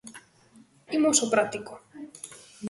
Imos 0.97 1.17
ao 1.19 1.31
práctico. 1.33 1.73